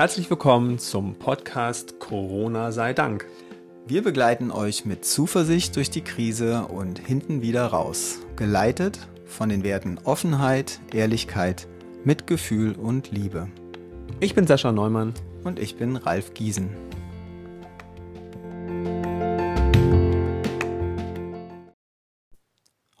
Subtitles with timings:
[0.00, 3.26] Herzlich willkommen zum Podcast Corona sei Dank.
[3.86, 9.62] Wir begleiten euch mit Zuversicht durch die Krise und hinten wieder raus, geleitet von den
[9.62, 11.68] Werten Offenheit, Ehrlichkeit,
[12.02, 13.48] Mitgefühl und Liebe.
[14.20, 15.12] Ich bin Sascha Neumann.
[15.44, 16.70] Und ich bin Ralf Giesen.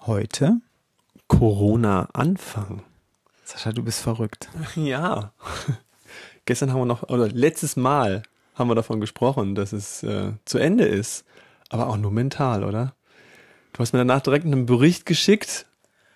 [0.00, 0.60] Heute
[1.28, 2.82] Corona-Anfang.
[3.44, 4.50] Sascha, du bist verrückt.
[4.76, 5.32] Ja.
[6.50, 8.24] Gestern haben wir noch, oder letztes Mal
[8.56, 11.24] haben wir davon gesprochen, dass es äh, zu Ende ist.
[11.68, 12.92] Aber auch nur mental, oder?
[13.72, 15.66] Du hast mir danach direkt einen Bericht geschickt.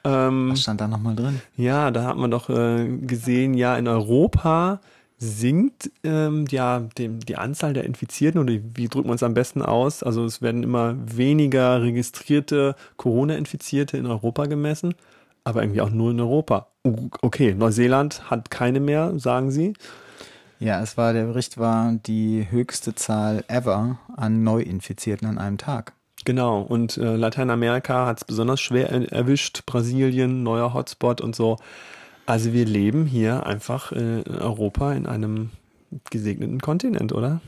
[0.02, 1.40] Ähm, Was stand da nochmal drin?
[1.56, 4.80] Ja, da hat man doch äh, gesehen, ja, in Europa
[5.18, 9.62] sinkt ähm, ja dem, die Anzahl der Infizierten oder wie drückt man es am besten
[9.62, 10.02] aus?
[10.02, 14.96] Also es werden immer weniger registrierte Corona-Infizierte in Europa gemessen,
[15.44, 16.66] aber irgendwie auch nur in Europa.
[17.22, 19.74] Okay, Neuseeland hat keine mehr, sagen sie.
[20.58, 25.92] Ja, es war, der Bericht war die höchste Zahl ever an Neuinfizierten an einem Tag.
[26.24, 31.58] Genau, und äh, Lateinamerika hat es besonders schwer erwischt, Brasilien, neuer Hotspot und so.
[32.24, 35.50] Also wir leben hier einfach in Europa in einem
[36.10, 37.40] gesegneten Kontinent, oder?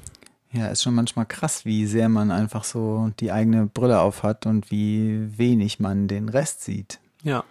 [0.53, 4.47] Ja, ist schon manchmal krass, wie sehr man einfach so die eigene Brille auf hat
[4.47, 7.01] und wie wenig man den Rest sieht.
[7.23, 7.45] Ja.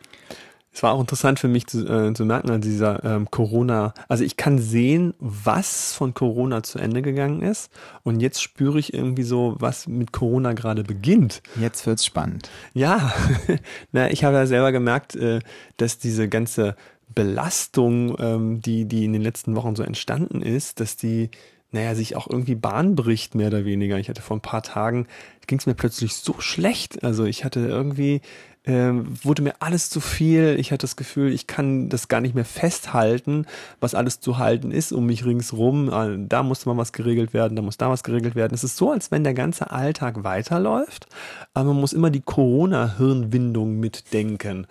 [0.75, 3.93] Es war auch interessant für mich zu, äh, zu merken an dieser ähm, Corona.
[4.09, 7.71] Also ich kann sehen, was von Corona zu Ende gegangen ist.
[8.03, 11.41] Und jetzt spüre ich irgendwie so, was mit Corona gerade beginnt.
[11.57, 12.49] Jetzt wird's spannend.
[12.73, 13.13] Ja,
[13.93, 15.39] na, ich habe ja selber gemerkt, äh,
[15.77, 16.75] dass diese ganze
[17.07, 21.29] Belastung, ähm, die, die in den letzten Wochen so entstanden ist, dass die
[21.71, 23.97] naja, sich auch irgendwie Bahn bricht, mehr oder weniger.
[23.97, 25.07] Ich hatte vor ein paar Tagen,
[25.47, 27.03] ging es mir plötzlich so schlecht.
[27.03, 28.21] Also ich hatte irgendwie
[28.65, 30.57] ähm, wurde mir alles zu viel.
[30.59, 33.45] Ich hatte das Gefühl, ich kann das gar nicht mehr festhalten,
[33.79, 35.89] was alles zu halten ist um mich ringsrum.
[35.89, 38.53] Ah, da muss mal was geregelt werden, da muss da was geregelt werden.
[38.53, 41.07] Es ist so, als wenn der ganze Alltag weiterläuft,
[41.53, 44.67] aber man muss immer die Corona-Hirnwindung mitdenken.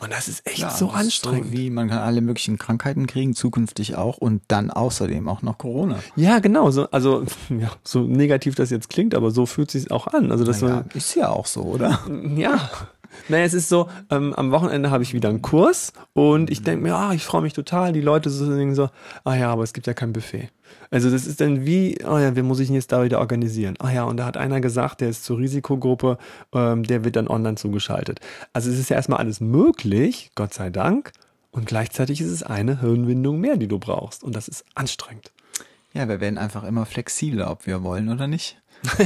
[0.00, 1.46] Und das ist echt ja, so anstrengend.
[1.46, 5.58] So wie man kann alle möglichen Krankheiten kriegen, zukünftig auch und dann außerdem auch noch
[5.58, 5.98] Corona.
[6.14, 6.70] Ja, genau.
[6.70, 10.30] So, also ja, so negativ das jetzt klingt, aber so fühlt sich auch an.
[10.30, 12.00] Also das naja, ist ja auch so, oder?
[12.36, 12.70] Ja.
[13.28, 16.82] Naja, es ist so, ähm, am Wochenende habe ich wieder einen Kurs und ich denke
[16.82, 17.92] mir, ah, ich freue mich total.
[17.92, 18.90] Die Leute so denken so,
[19.24, 20.50] ah ja, aber es gibt ja kein Buffet.
[20.90, 23.74] Also das ist dann wie, ah ja, wie muss ich ihn jetzt da wieder organisieren?
[23.78, 26.18] Ah ja, und da hat einer gesagt, der ist zur Risikogruppe,
[26.52, 28.20] ähm, der wird dann online zugeschaltet.
[28.52, 31.12] Also es ist ja erstmal alles möglich, Gott sei Dank.
[31.50, 34.22] Und gleichzeitig ist es eine Hirnwindung mehr, die du brauchst.
[34.22, 35.32] Und das ist anstrengend.
[35.92, 38.60] Ja, wir werden einfach immer flexibler, ob wir wollen oder nicht.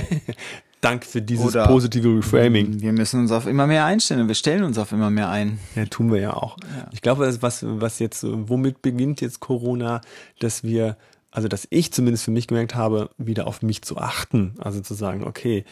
[0.82, 2.80] Dank für dieses Oder positive Reframing.
[2.80, 4.26] Wir müssen uns auf immer mehr einstellen.
[4.26, 5.58] Wir stellen uns auf immer mehr ein.
[5.76, 6.56] Ja, tun wir ja auch.
[6.76, 6.88] Ja.
[6.92, 10.00] Ich glaube, das was, was jetzt, womit beginnt jetzt Corona,
[10.40, 10.96] dass wir,
[11.30, 14.56] also dass ich zumindest für mich gemerkt habe, wieder auf mich zu achten.
[14.58, 15.64] Also zu sagen, okay,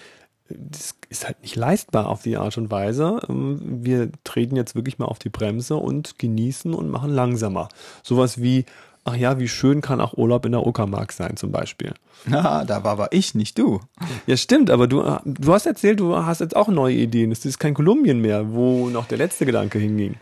[0.48, 3.20] das ist halt nicht leistbar auf die Art und Weise.
[3.28, 7.68] Wir treten jetzt wirklich mal auf die Bremse und genießen und machen langsamer.
[8.02, 8.64] Sowas wie,
[9.04, 11.94] ach ja, wie schön kann auch Urlaub in der Uckermark sein zum Beispiel.
[12.26, 13.80] Na, da war aber ich, nicht du.
[14.26, 17.32] Ja, stimmt, aber du, du hast erzählt, du hast jetzt auch neue Ideen.
[17.32, 20.16] Es ist kein Kolumbien mehr, wo noch der letzte Gedanke hinging.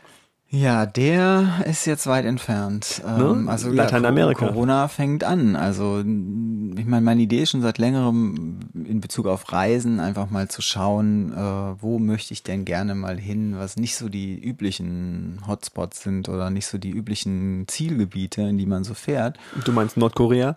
[0.51, 3.03] Ja, der ist jetzt weit entfernt.
[3.05, 3.35] Ne?
[3.37, 4.47] Ähm, also Lateinamerika.
[4.47, 5.57] Ja, Corona fängt an.
[5.57, 10.49] Also ich meine, meine Idee ist schon seit längerem in Bezug auf Reisen einfach mal
[10.49, 15.43] zu schauen, äh, wo möchte ich denn gerne mal hin, was nicht so die üblichen
[15.47, 19.39] Hotspots sind oder nicht so die üblichen Zielgebiete, in die man so fährt.
[19.67, 20.57] Du meinst Nordkorea?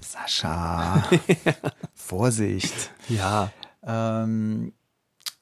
[0.00, 1.02] Sascha,
[1.94, 2.90] Vorsicht.
[3.08, 3.50] Ja.
[3.84, 4.72] Ähm,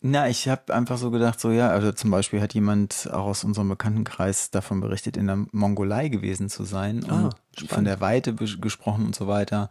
[0.07, 3.43] na, ich habe einfach so gedacht, so ja, also zum Beispiel hat jemand auch aus
[3.43, 7.35] unserem Bekanntenkreis davon berichtet, in der Mongolei gewesen zu sein ah, und
[7.69, 9.71] von der Weite gesprochen und so weiter.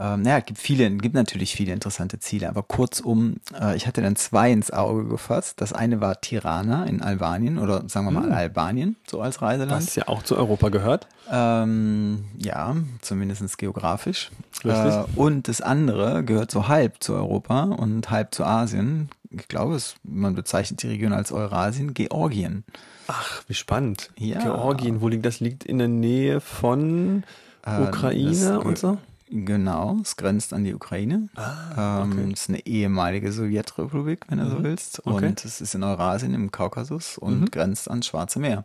[0.00, 4.14] Ähm, naja, gibt viele, gibt natürlich viele interessante Ziele, aber kurzum, äh, ich hatte dann
[4.14, 5.60] zwei ins Auge gefasst.
[5.60, 8.32] Das eine war Tirana in Albanien oder sagen wir mal hm.
[8.32, 9.72] Albanien, so als Reiseland.
[9.72, 11.08] Was ja auch zu Europa gehört.
[11.30, 14.30] Ähm, ja, zumindest geografisch.
[14.64, 14.94] Richtig.
[14.94, 19.74] Äh, und das andere gehört so halb zu Europa und halb zu Asien ich glaube,
[19.74, 22.64] es, man bezeichnet die Region als Eurasien, Georgien.
[23.08, 24.10] Ach, wie spannend.
[24.18, 24.40] Ja.
[24.40, 25.40] Georgien, wo liegt das?
[25.40, 27.24] Liegt in der Nähe von
[27.64, 28.98] äh, Ukraine und so?
[29.30, 31.28] Genau, es grenzt an die Ukraine.
[31.34, 32.20] Ah, okay.
[32.20, 34.50] ähm, es ist eine ehemalige Sowjetrepublik, wenn du mhm.
[34.50, 35.00] so willst.
[35.00, 35.34] Und okay.
[35.42, 37.50] es ist in Eurasien im Kaukasus und mhm.
[37.50, 38.64] grenzt ans Schwarze Meer.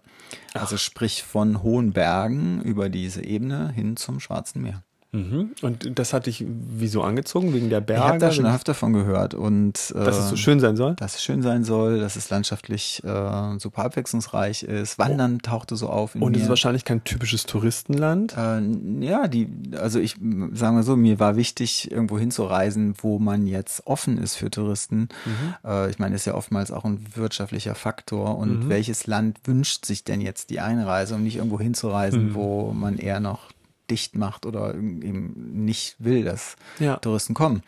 [0.53, 0.79] Also Ach.
[0.79, 4.83] sprich von hohen Bergen über diese Ebene hin zum Schwarzen Meer.
[5.13, 5.51] Mhm.
[5.61, 7.53] Und das hat dich wieso angezogen?
[7.53, 8.01] Wegen der Berge?
[8.01, 9.35] Ich habe da schon öfter davon gehört.
[9.35, 10.95] Und, äh, dass es so schön sein soll?
[10.95, 14.97] Dass es schön sein soll, dass es landschaftlich äh, super abwechslungsreich ist.
[14.97, 15.47] Wandern oh.
[15.47, 16.15] tauchte so auf.
[16.15, 18.35] und es ist wahrscheinlich kein typisches Touristenland?
[18.35, 18.61] Äh,
[19.05, 19.49] ja, die,
[19.79, 20.15] also ich
[20.53, 25.09] sagen wir so, mir war wichtig, irgendwo hinzureisen, wo man jetzt offen ist für Touristen.
[25.25, 25.53] Mhm.
[25.63, 28.39] Äh, ich meine, ist ja oftmals auch ein wirtschaftlicher Faktor.
[28.39, 28.69] Und mhm.
[28.69, 32.33] welches Land wünscht sich denn jetzt die Einreise, um nicht irgendwo hinzureisen, mhm.
[32.33, 33.52] wo man eher noch
[33.89, 36.97] dicht macht oder eben nicht will, dass ja.
[36.97, 37.63] Touristen kommen.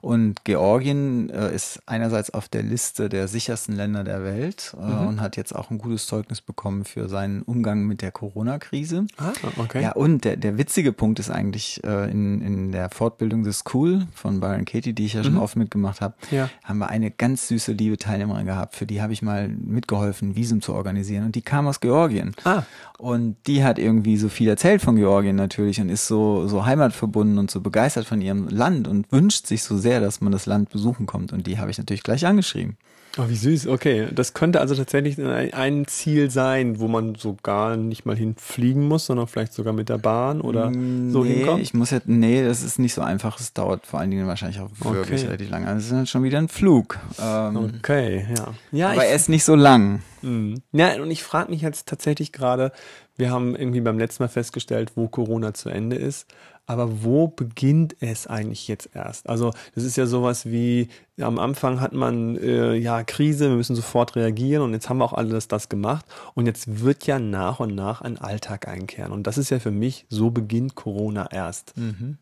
[0.00, 5.06] Und Georgien äh, ist einerseits auf der Liste der sichersten Länder der Welt äh, mhm.
[5.08, 9.06] und hat jetzt auch ein gutes Zeugnis bekommen für seinen Umgang mit der Corona-Krise.
[9.16, 9.82] Ah, okay.
[9.82, 14.06] Ja, und der, der witzige Punkt ist eigentlich äh, in, in der Fortbildung des School
[14.14, 15.40] von Byron Katie, die ich ja schon mhm.
[15.40, 16.48] oft mitgemacht habe, ja.
[16.64, 18.74] haben wir eine ganz süße, liebe Teilnehmerin gehabt.
[18.74, 21.26] Für die habe ich mal mitgeholfen, Visum zu organisieren.
[21.26, 22.34] Und die kam aus Georgien.
[22.44, 22.62] Ah.
[23.00, 27.38] Und die hat irgendwie so viel erzählt von Georgien natürlich und ist so, so heimatverbunden
[27.38, 30.68] und so begeistert von ihrem Land und wünscht sich so sehr, dass man das Land
[30.68, 31.32] besuchen kommt.
[31.32, 32.76] Und die habe ich natürlich gleich angeschrieben.
[33.18, 33.66] Oh, wie süß.
[33.66, 38.86] Okay, das könnte also tatsächlich ein Ziel sein, wo man so gar nicht mal hinfliegen
[38.86, 41.60] muss, sondern vielleicht sogar mit der Bahn oder nee, so hinkommt.
[41.60, 43.40] Ich muss jetzt, nee, das ist nicht so einfach.
[43.40, 45.26] Es dauert vor allen Dingen wahrscheinlich auch wirklich okay.
[45.26, 45.66] relativ lange.
[45.66, 46.98] Also es ist dann schon wieder ein Flug.
[47.20, 48.54] Ähm, okay, ja.
[48.70, 50.02] ja aber er ist nicht so lang.
[50.22, 50.58] Mh.
[50.72, 52.70] Ja, und ich frage mich jetzt tatsächlich gerade,
[53.16, 56.26] wir haben irgendwie beim letzten Mal festgestellt, wo Corona zu Ende ist.
[56.66, 59.28] Aber wo beginnt es eigentlich jetzt erst?
[59.28, 60.88] Also das ist ja sowas wie,
[61.20, 65.04] am Anfang hat man äh, ja Krise, wir müssen sofort reagieren und jetzt haben wir
[65.04, 69.10] auch alles das gemacht und jetzt wird ja nach und nach ein Alltag einkehren.
[69.10, 71.76] Und das ist ja für mich, so beginnt Corona erst.
[71.76, 72.18] Mhm.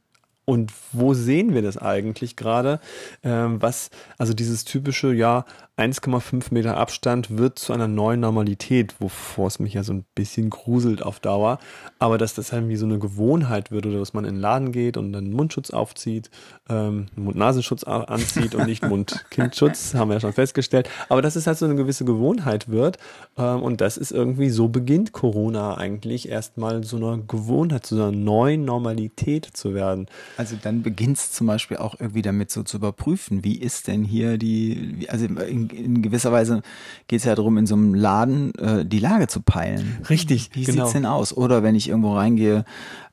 [0.49, 2.81] Und wo sehen wir das eigentlich gerade?
[3.23, 5.45] Ähm, was, also dieses typische, ja,
[5.79, 10.51] 1,5 Meter Abstand wird zu einer neuen Normalität, wovor es mich ja so ein bisschen
[10.51, 11.59] gruselt auf Dauer.
[12.01, 14.97] Aber dass das irgendwie so eine Gewohnheit wird oder dass man in den Laden geht
[14.97, 16.31] und dann Mundschutz aufzieht,
[16.69, 20.91] ähm, Mund-Nasenschutz anzieht und nicht Mund-Kindschutz, haben wir ja schon festgestellt.
[21.09, 22.99] Aber dass es halt so eine gewisse Gewohnheit wird.
[23.37, 28.11] Ähm, und das ist irgendwie, so beginnt Corona eigentlich erstmal so eine Gewohnheit, zu einer
[28.11, 30.07] neuen Normalität zu werden.
[30.39, 34.05] Also dann beginnt es zum Beispiel auch irgendwie damit so zu überprüfen, wie ist denn
[34.05, 36.63] hier die, also in in, gewisser Weise
[37.09, 39.99] geht es ja darum, in so einem Laden äh, die Lage zu peilen.
[40.09, 40.51] Richtig.
[40.53, 40.85] Wie genau.
[40.85, 41.37] sieht's denn aus?
[41.37, 42.65] Oder wenn ich irgendwo reingehe,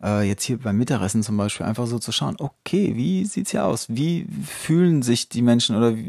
[0.04, 3.66] äh, jetzt hier beim Mittagessen zum Beispiel, einfach so zu schauen, okay, wie sieht's hier
[3.66, 3.88] aus?
[3.90, 6.08] Wie fühlen sich die Menschen oder wie,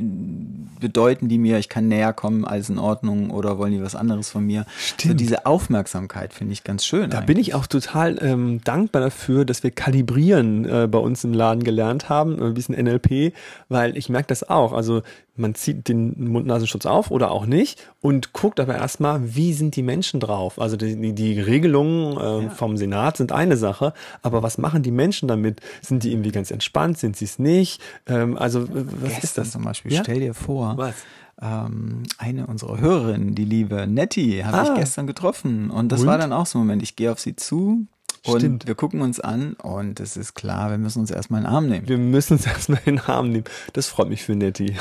[0.80, 4.30] bedeuten die mir, ich kann näher kommen, alles in Ordnung oder wollen die was anderes
[4.30, 4.66] von mir?
[4.78, 5.04] Stimmt.
[5.04, 7.10] Also diese Aufmerksamkeit finde ich ganz schön.
[7.10, 7.26] Da eigentlich.
[7.26, 11.64] bin ich auch total ähm, dankbar dafür, dass wir kalibrieren äh, bei uns im Laden
[11.64, 13.32] gelernt haben, ein bisschen NLP,
[13.68, 14.72] weil ich merke das auch.
[14.72, 15.02] Also
[15.36, 19.82] man zieht den Mund-Nasenschutz auf oder auch nicht und guckt aber erstmal, wie sind die
[19.82, 20.60] Menschen drauf.
[20.60, 22.50] Also die, die Regelungen äh, ja.
[22.50, 23.92] vom Senat sind eine Sache,
[24.22, 25.60] aber was machen die Menschen damit?
[25.82, 26.98] Sind die irgendwie ganz entspannt?
[26.98, 27.80] Sind sie es nicht?
[28.06, 29.92] Ähm, also was Gestern ist das zum Beispiel?
[29.92, 30.02] Ja?
[30.02, 30.94] Stell dir vor, was?
[31.40, 34.62] Ähm, eine unserer Hörerinnen, die liebe Nettie, habe ah.
[34.64, 36.06] ich gestern getroffen und das und?
[36.06, 36.82] war dann auch so ein Moment.
[36.82, 37.86] Ich gehe auf sie zu,
[38.26, 38.66] und Stimmt.
[38.66, 41.68] wir gucken uns an und es ist klar, wir müssen uns erstmal in den Arm
[41.68, 41.88] nehmen.
[41.88, 43.44] Wir müssen uns erstmal in den Arm nehmen.
[43.72, 44.76] Das freut mich für Nettie.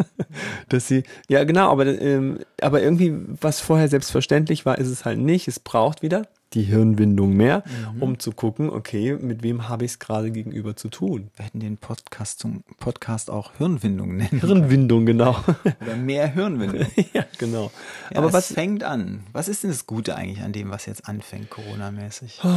[0.68, 5.18] Dass sie, ja genau, aber, ähm, aber irgendwie, was vorher selbstverständlich war, ist es halt
[5.18, 5.46] nicht.
[5.46, 7.64] Es braucht wieder die Hirnwindung mehr,
[7.94, 8.02] mhm.
[8.02, 11.30] um zu gucken, okay, mit wem habe ich es gerade gegenüber zu tun.
[11.36, 14.40] Wir hätten den Podcast, zum Podcast auch Hirnwindung nennen.
[14.40, 15.36] Hirnwindung, genau.
[15.80, 16.86] Oder mehr Hirnwindung.
[17.12, 17.70] ja, genau.
[18.10, 19.24] Ja, Aber was fängt an?
[19.32, 22.40] Was ist denn das Gute eigentlich an dem, was jetzt anfängt, Corona-mäßig?
[22.44, 22.48] Oh,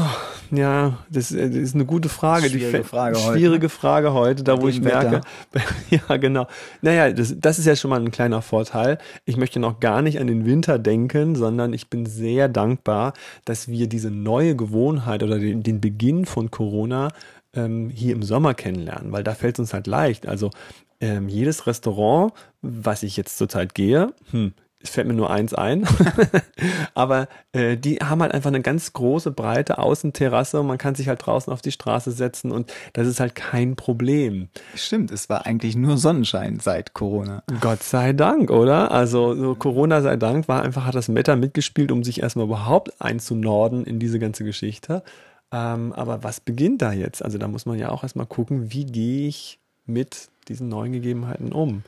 [0.55, 2.49] ja, das, das, ist eine gute Frage.
[2.49, 3.39] Schwierige Die Frage heute.
[3.39, 5.21] Schwierige Frage heute, da wo ich merke.
[5.89, 6.47] ja, genau.
[6.81, 8.97] Naja, das, das ist ja schon mal ein kleiner Vorteil.
[9.25, 13.13] Ich möchte noch gar nicht an den Winter denken, sondern ich bin sehr dankbar,
[13.45, 17.09] dass wir wir diese neue Gewohnheit oder den, den Beginn von Corona
[17.53, 20.27] ähm, hier im Sommer kennenlernen, weil da fällt es uns halt leicht.
[20.27, 20.49] Also
[20.99, 24.53] ähm, jedes Restaurant, was ich jetzt zurzeit gehe, hm,
[24.85, 25.87] es fällt mir nur eins ein,
[26.93, 31.07] aber äh, die haben halt einfach eine ganz große, breite Außenterrasse und man kann sich
[31.07, 34.49] halt draußen auf die Straße setzen und das ist halt kein Problem.
[34.75, 37.43] Stimmt, es war eigentlich nur Sonnenschein seit Corona.
[37.61, 38.91] Gott sei Dank, oder?
[38.91, 43.01] Also so Corona sei Dank war einfach, hat das Wetter mitgespielt, um sich erstmal überhaupt
[43.01, 45.03] einzunorden in diese ganze Geschichte.
[45.51, 47.23] Ähm, aber was beginnt da jetzt?
[47.23, 51.51] Also da muss man ja auch erstmal gucken, wie gehe ich mit diesen neuen Gegebenheiten
[51.51, 51.83] um.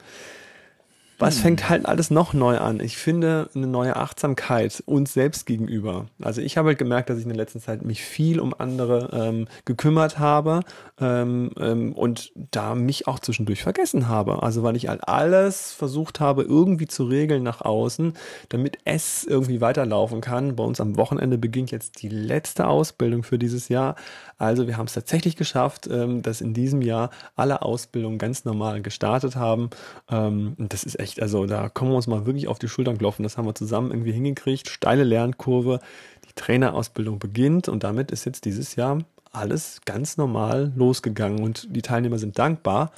[1.20, 2.80] Was fängt halt alles noch neu an?
[2.80, 6.06] Ich finde eine neue Achtsamkeit uns selbst gegenüber.
[6.22, 9.10] Also ich habe halt gemerkt, dass ich in der letzten Zeit mich viel um andere
[9.14, 10.60] ähm, gekümmert habe
[11.02, 14.44] ähm, ähm, und da mich auch zwischendurch vergessen habe.
[14.44, 18.14] Also weil ich halt alles versucht habe, irgendwie zu regeln nach außen,
[18.50, 20.56] damit es irgendwie weiterlaufen kann.
[20.56, 23.96] Bei uns am Wochenende beginnt jetzt die letzte Ausbildung für dieses Jahr.
[24.38, 28.84] Also wir haben es tatsächlich geschafft, ähm, dass in diesem Jahr alle Ausbildungen ganz normal
[28.84, 29.72] gestartet haben.
[30.12, 32.98] Ähm, das ist echt echt, also da kommen wir uns mal wirklich auf die Schultern
[32.98, 33.24] klopfen.
[33.24, 34.70] Das haben wir zusammen irgendwie hingekriegt.
[34.70, 35.80] Steile Lernkurve.
[36.28, 39.00] Die Trainerausbildung beginnt und damit ist jetzt dieses Jahr
[39.32, 42.92] alles ganz normal losgegangen und die Teilnehmer sind dankbar.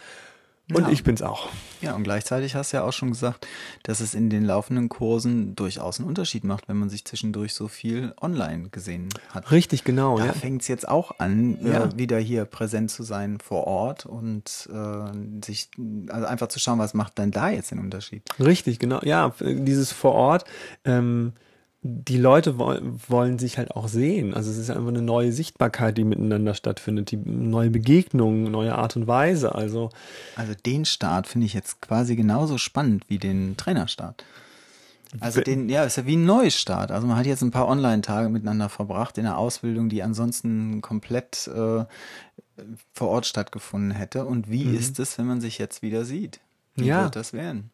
[0.73, 0.89] Und ja.
[0.89, 1.49] ich bin's auch.
[1.81, 3.47] Ja, und gleichzeitig hast du ja auch schon gesagt,
[3.83, 7.67] dass es in den laufenden Kursen durchaus einen Unterschied macht, wenn man sich zwischendurch so
[7.67, 9.51] viel online gesehen hat.
[9.51, 10.17] Richtig, genau.
[10.19, 10.33] Da ja.
[10.33, 11.97] fängt's jetzt auch an, äh, ja.
[11.97, 15.69] wieder hier präsent zu sein vor Ort und äh, sich
[16.09, 18.23] also einfach zu schauen, was macht denn da jetzt den Unterschied?
[18.39, 18.99] Richtig, genau.
[19.03, 20.45] Ja, dieses vor Ort.
[20.85, 21.33] Ähm,
[21.81, 24.33] die Leute wollen sich halt auch sehen.
[24.33, 28.97] Also es ist einfach eine neue Sichtbarkeit, die miteinander stattfindet, die neue Begegnung, neue Art
[28.97, 29.55] und Weise.
[29.55, 29.89] Also,
[30.35, 34.25] also den Start finde ich jetzt quasi genauso spannend wie den Trainerstart.
[35.21, 36.91] Also den, ja, ist ja wie ein Neustart.
[36.91, 41.47] Also man hat jetzt ein paar Online-Tage miteinander verbracht in einer Ausbildung, die ansonsten komplett
[41.47, 41.85] äh,
[42.93, 44.25] vor Ort stattgefunden hätte.
[44.25, 44.75] Und wie mhm.
[44.75, 46.41] ist es, wenn man sich jetzt wieder sieht?
[46.75, 47.03] Wie ja.
[47.03, 47.71] wird das werden?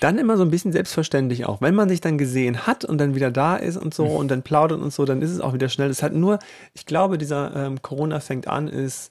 [0.00, 1.60] Dann immer so ein bisschen selbstverständlich auch.
[1.60, 4.12] Wenn man sich dann gesehen hat und dann wieder da ist und so mhm.
[4.12, 5.90] und dann plaudert und so, dann ist es auch wieder schnell.
[5.90, 6.38] Es hat nur,
[6.74, 9.10] ich glaube, dieser ähm, Corona fängt an, ist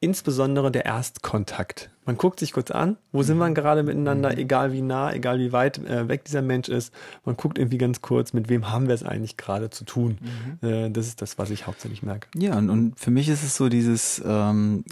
[0.00, 1.90] insbesondere der Erstkontakt.
[2.04, 3.54] Man guckt sich kurz an, wo sind wir mhm.
[3.54, 4.38] gerade miteinander, mhm.
[4.38, 6.94] egal wie nah, egal wie weit äh, weg dieser Mensch ist.
[7.24, 10.18] Man guckt irgendwie ganz kurz, mit wem haben wir es eigentlich gerade zu tun.
[10.62, 10.68] Mhm.
[10.68, 12.28] Äh, das ist das, was ich hauptsächlich merke.
[12.34, 14.84] Ja, und, und für mich ist es so dieses, ähm,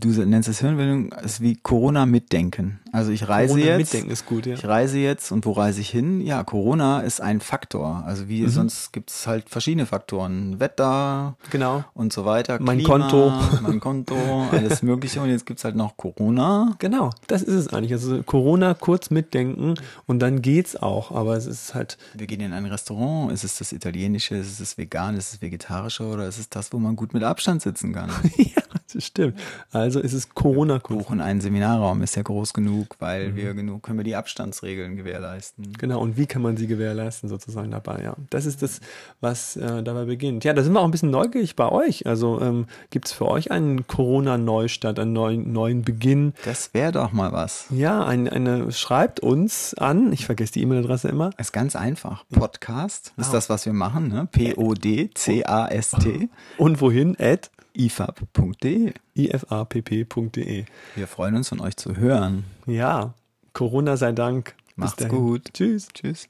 [0.00, 2.80] du nennst es Hirnbildung, ist wie Corona mitdenken.
[2.92, 3.92] Also ich reise Corona jetzt.
[3.92, 4.54] Mitdenken ist gut, ja.
[4.54, 6.20] Ich reise jetzt und wo reise ich hin?
[6.20, 8.02] Ja, Corona ist ein Faktor.
[8.06, 8.48] Also wie mhm.
[8.48, 10.58] sonst gibt es halt verschiedene Faktoren.
[10.58, 11.84] Wetter genau.
[11.94, 12.58] und so weiter.
[12.60, 13.32] Mein Klima, Konto.
[13.62, 14.16] Mein Konto,
[14.50, 15.20] alles Mögliche.
[15.20, 16.74] Und jetzt gibt's halt noch Corona.
[16.78, 17.92] Genau, das ist es eigentlich.
[17.92, 19.74] Also Corona kurz mitdenken
[20.06, 21.12] und dann geht's auch.
[21.12, 21.98] Aber es ist halt.
[22.14, 23.32] Wir gehen in ein Restaurant.
[23.32, 24.36] Ist es das Italienische?
[24.36, 25.16] Ist es das Vegan?
[25.16, 26.04] Ist es das Vegetarische?
[26.04, 28.10] Oder ist es das, wo man gut mit Abstand sitzen kann?
[28.36, 28.59] ja, das
[28.98, 29.38] stimmt.
[29.72, 31.04] Also ist es Corona kurz.
[31.04, 33.36] Buchen einen Seminarraum ist ja groß genug, weil mhm.
[33.36, 35.72] wir genug können wir die Abstandsregeln gewährleisten.
[35.78, 36.00] Genau.
[36.00, 38.02] Und wie kann man sie gewährleisten sozusagen dabei?
[38.02, 38.80] Ja, das ist das,
[39.20, 40.44] was äh, dabei beginnt.
[40.44, 42.06] Ja, da sind wir auch ein bisschen neugierig bei euch.
[42.06, 46.34] Also ähm, gibt es für euch einen Corona-Neustart, einen neuen, neuen Beginn?
[46.44, 47.66] Das wäre doch mal was.
[47.70, 51.30] Ja, ein, eine, schreibt uns an, ich vergesse die E-Mail-Adresse immer.
[51.38, 52.24] Ist ganz einfach.
[52.30, 54.28] Podcast ist das, was wir machen, ne?
[54.30, 56.28] P-O-D-C-A-S-T.
[56.58, 57.16] Und wohin?
[57.18, 58.92] At ifap.de.
[59.14, 60.64] ifapp.de.
[60.94, 62.44] Wir freuen uns von euch zu hören.
[62.66, 63.14] Ja,
[63.52, 64.54] Corona sei Dank.
[64.76, 65.52] Macht's gut.
[65.52, 65.88] Tschüss.
[65.92, 66.28] Tschüss.